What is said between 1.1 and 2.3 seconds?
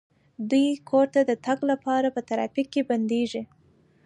ته د تګ لپاره په